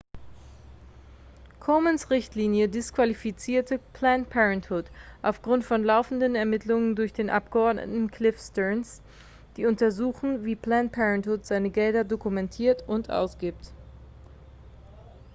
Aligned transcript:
komens 1.59 2.09
richtlinie 2.09 2.67
disqualifizierte 2.67 3.77
planned 3.93 4.31
parenthood 4.31 4.85
aufgrund 5.21 5.63
von 5.63 5.83
laufenden 5.83 6.33
ermittlungen 6.33 6.95
durch 6.95 7.13
den 7.13 7.29
abgeordneten 7.29 8.09
cliff 8.09 8.39
stearns 8.39 9.03
die 9.57 9.67
untersuchen 9.67 10.43
wie 10.43 10.55
planned 10.55 10.91
parenthood 10.91 11.45
seine 11.45 11.69
gelder 11.69 12.03
dokumentiert 12.03 12.83
und 12.87 13.11
ausgibt 13.11 13.73